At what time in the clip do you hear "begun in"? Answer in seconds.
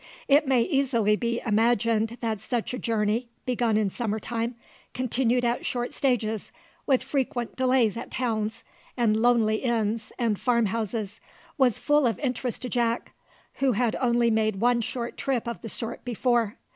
3.45-3.91